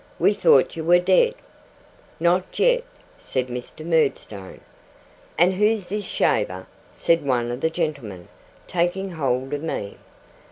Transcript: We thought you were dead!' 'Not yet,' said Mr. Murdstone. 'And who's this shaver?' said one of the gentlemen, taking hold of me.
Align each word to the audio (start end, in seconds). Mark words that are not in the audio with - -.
We 0.17 0.33
thought 0.33 0.75
you 0.75 0.83
were 0.83 0.97
dead!' 0.97 1.35
'Not 2.19 2.57
yet,' 2.57 2.85
said 3.19 3.49
Mr. 3.49 3.85
Murdstone. 3.85 4.61
'And 5.37 5.53
who's 5.53 5.89
this 5.89 6.07
shaver?' 6.07 6.65
said 6.91 7.23
one 7.23 7.51
of 7.51 7.61
the 7.61 7.69
gentlemen, 7.69 8.27
taking 8.67 9.11
hold 9.11 9.53
of 9.53 9.61
me. 9.61 9.97